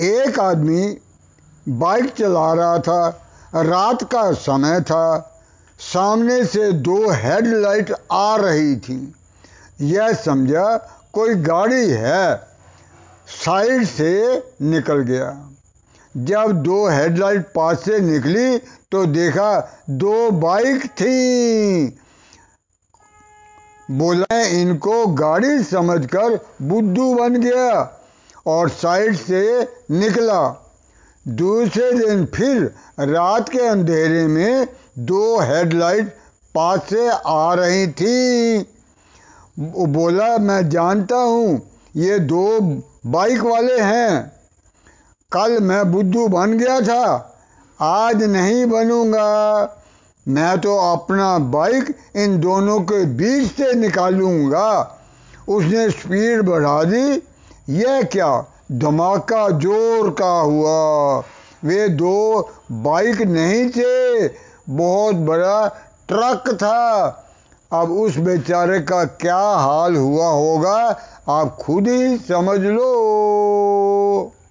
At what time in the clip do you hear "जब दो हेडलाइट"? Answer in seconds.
16.16-17.52